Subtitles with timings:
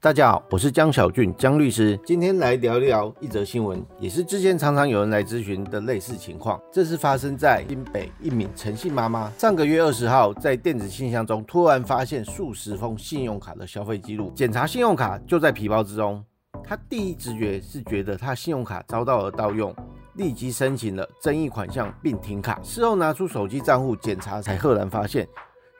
[0.00, 1.98] 大家好，我是江小俊，江律师。
[2.06, 6.60] 今天来聊聊一则新闻，也是之前常常有人来咨询的类似情况。
[6.70, 16.24] 这是发生在新北一名陈姓妈妈，上个月二十号在电子信箱中突然发现数十封信用卡的消费记录，检查信用卡就在皮包之中。
[16.62, 19.74] 她第一直觉是觉得她信用卡遭到了盗用，
[20.14, 22.60] 立即申请了争议款项并停卡。
[22.62, 25.26] 事后拿出手机账户检查，才赫然发现，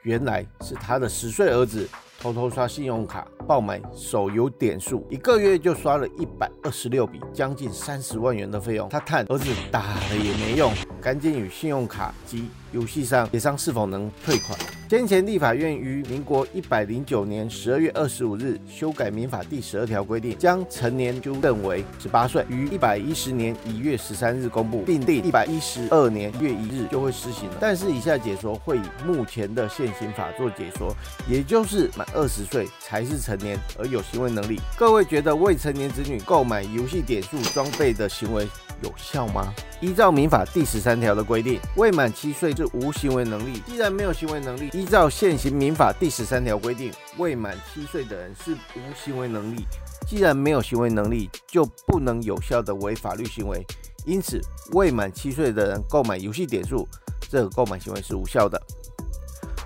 [0.03, 1.87] 原来是他的十岁儿子。
[2.21, 8.89] 偷偷刷信用卡爆买手游点数，一个月就刷了一百二十六笔，将近三十万元的费用。
[8.89, 14.59] 他叹儿子打了也没用，赶紧与信用卡及游戏商协商是否能退款。
[14.89, 27.57] 先前立法院于民国一百零九年十二月二十五日修改民法第十二条规定，将成年纠正为十八岁，于一百一十年一月十三日公布，并定一百一十二年月一日就会施行了。
[27.61, 30.91] 但是以下解说会以目前的现行法做解说，
[31.29, 34.59] 也就是满二十岁才是成年而有行为能力。
[34.75, 38.47] 各位觉得未成年子女购买游戏点数装备的行为？
[38.83, 39.53] 有效吗？
[39.81, 43.61] 依照民法第十三条的规定，未满七岁是无行为能力。
[43.65, 49.65] 既然没有行为能力，依照现行民法第十三条规定，未满七岁的人是无行为能力。
[50.07, 53.65] 既然没有行为能力，就不能有效的为法律行为。
[54.05, 54.41] 因此，
[54.71, 56.87] 未满七岁的人购买游戏点数，
[57.29, 58.61] 这个购买行为是无效的。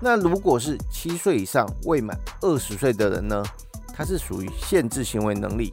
[0.02, 3.44] 那如果是七岁以上未满二十岁的人呢？
[3.96, 5.72] 他是属于限制行为能力。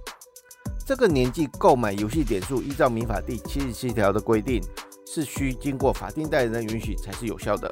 [0.90, 4.60] 这个年纪购买游戏点数，依照民法第七十七条的规定，
[5.06, 7.70] 是需经过法定代理人允许才是有效的。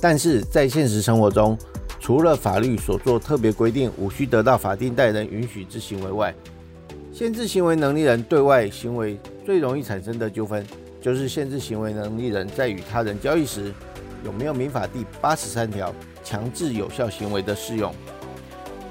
[0.00, 1.58] 但是在现实生活中，
[1.98, 6.32] 除了法律所做特别规定无需得到法定代理人允许之行为外，
[7.12, 10.64] 限制行为能力人对外行为最容易产生的纠纷，
[11.02, 13.74] 就是限制行为能力人在与他人交易时，
[14.24, 15.92] 有没有民法第八十三条
[16.22, 17.92] 强制有效行为的适用。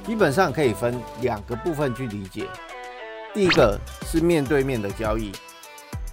[0.05, 2.49] 基本上可以分两个部分去理解。
[3.33, 5.31] 第一个是面对面的交易，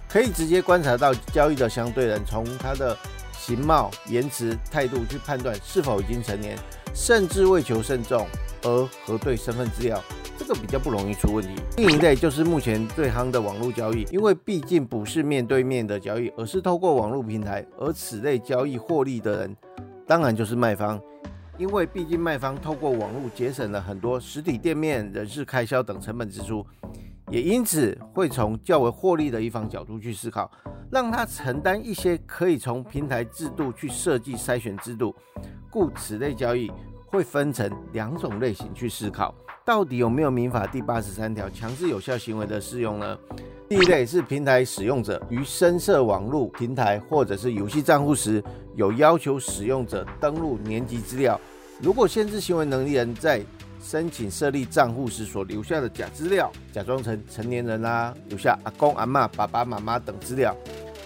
[0.09, 2.97] 可以直接观察到交易的相对人，从他的
[3.31, 6.57] 形貌、言辞、态度去判断是否已经成年，
[6.95, 8.25] 甚至为求慎重
[8.63, 10.03] 而核对身份资料，
[10.35, 11.61] 这个比较不容易出问题。
[11.77, 19.55] 另一类就是目前最夯的网络交易，因为毕竟不是面对面的交易，而是透过网络平台，而此类交易获利的人，
[20.07, 20.99] 当然就是卖方，
[21.59, 26.65] 因为毕竟卖方透过网络节省了很多实体店面人事开销等成本支出。
[27.31, 30.51] 也因此会从较为获利的一方角度去思考，
[30.91, 35.15] 让他承担一些可以从平台制度去设计筛选制度，
[35.69, 36.69] 故此类交易
[37.07, 39.33] 会分成两种类型去思考，
[39.65, 43.17] 到底有没有民法第八十三条强制有效行为的适用呢？
[43.69, 48.43] 第一类是平台使用者于深设网络平台或者是游戏账户时，
[48.75, 51.39] 有要求使用者登录年级资料，
[51.81, 53.41] 如果限制行为能力人在
[53.81, 60.55] 申请设立账户时所留下的假资料，假装成成年人啦，留下阿公阿妈、爸爸妈妈等资料，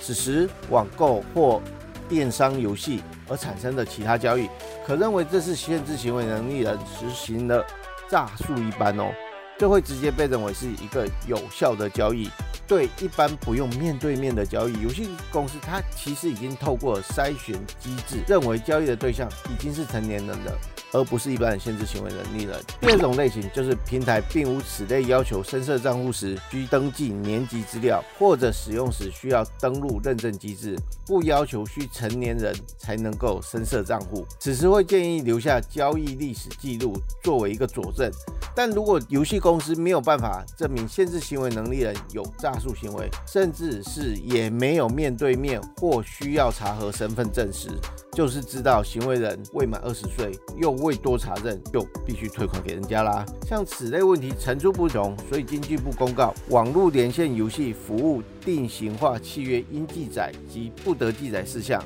[0.02, 1.62] 此时网购或
[2.08, 4.47] 电商游戏而产生的其他交易，
[4.86, 7.66] 可认为这是限制行为能力人实行的
[8.09, 9.12] 诈术一般哦，
[9.57, 12.30] 就会直接被认为是一个有效的交易。
[12.68, 20.52] 对一般不用面对面的交易，游戏公司它其实已经透过筛选机制，认为交易的对象已经是成年人了。
[20.91, 22.56] 而不是一般的限制行为能力人。
[22.79, 34.25] 第二种类型就是平台并无此类要求，深设账户时需登记年级资料，或者使用时需要登录认证机制，不要求需成年人才能够深设账户。
[34.40, 36.94] 此时会建议留下交易历史记录
[37.24, 38.12] 作为一个佐证。
[38.56, 47.69] 但如果游戏公司没有办法证明限制行为能力人有诈术行为，甚至是也没有面对面或需要查核身份证时，
[48.13, 53.25] 就是知道行为人未满二十岁，又未多查证，就必须退款给人家啦。
[53.47, 61.84] 像此类问题层出不穷，所以经济部公告网络连线游戏服务定型化契约应记载及不得记载事项。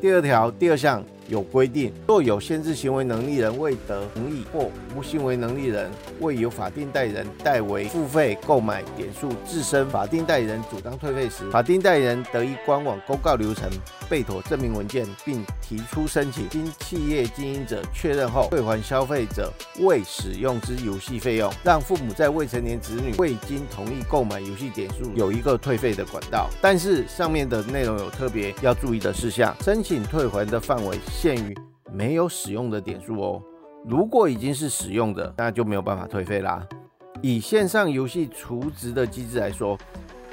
[0.00, 1.04] 第二条第二项。
[1.30, 13.70] 有规定，若有限制行为能力人未得同意或无行为能力人未由法定代理人代为付费购买点数，自身法定代理人主张退费时，法定代理人得以官网公告流程
[14.08, 26.50] 备妥证明文件，并提出申请，经企业经营者确认后，退还消费者未使用之游戏费用，让父母在未成年子女未经同意购买游戏点数有一个退费的管道。
[26.60, 30.98] 但是上面的内容有特别要注意的事项，申请退还的范围。
[31.20, 31.54] 限于
[31.92, 33.42] 没有使用的点数哦，
[33.84, 36.66] 如果已经是使用的，那就没有办法退费啦。
[37.20, 39.76] 以线上游戏储值的机制来说，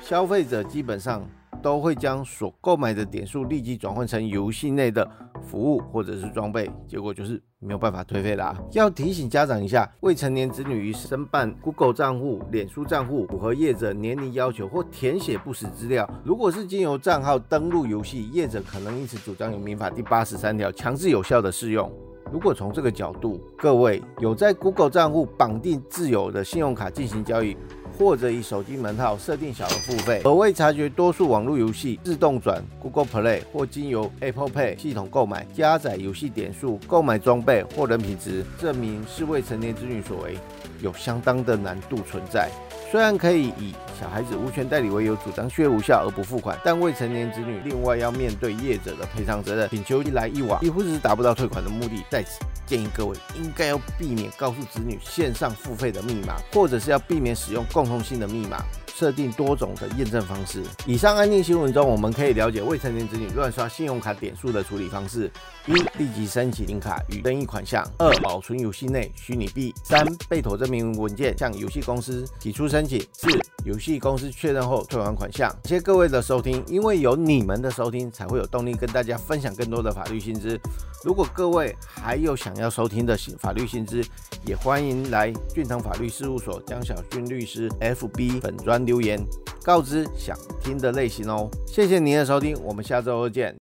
[0.01, 1.27] 消费者基本上
[1.61, 5.09] 都会将所购买的点数立即转换成游戏内的
[5.41, 8.55] 服务或者是装备，结果就是没有办法退费啦。
[8.73, 21.91] 要提醒家长一下，未成年子女于申办 Google 账户、脸书账户，符合业者年龄要求或填写不实资料，如果是经由账号登录游戏，业者可能因此主张有民法第八十三条强制有效的适用。
[22.29, 27.55] 如果从这个角度，各位有在 Google 账户绑定自有的信用卡进行交易，
[27.97, 40.37] 或者以手机门号设定小额付费，而未察觉多数网络游戏自动转 Google Play 或经由 Apple Pay 系统购买，加载游戏点数、购买装备或人品值证明是未成年子女所为，
[40.81, 42.49] 有相当的难度存在。
[42.89, 52.05] 虽然可以以小孩子无权代理为由主张续无效而不付款，但未成年子女另外要面对业者的赔偿责任，请求一来一往，几乎是达不到退款的目的。
[52.09, 58.63] 在此建议各位应该要避免告诉子女线上付费的密码，或者是要避免使用共同性的密码。
[58.97, 60.63] 设定多种的验证方式。
[60.87, 65.31] 以上安静新闻中，我们可以了解未成年子女乱刷信用卡点数的处理方式：
[65.67, 73.27] 一、立即申请领卡与争议款项；二、保存游戏内虚拟币；三、备妥证明文件向游戏公司提出申申请；四、
[73.65, 75.51] 游戏公司确认后退还款项。
[75.63, 80.59] 谢谢各位的收听，因为有你们的收听，才会有动力跟大家分享更多的法律新知。
[81.03, 84.05] 如果各位还有想要收听的法律新知，
[84.45, 89.19] 也欢迎来俊腾法律事务所江小俊律师 FB 粉专留言，
[89.63, 91.49] 告知想听的类型哦。
[91.65, 93.55] 谢谢您的收听，我们下周二见。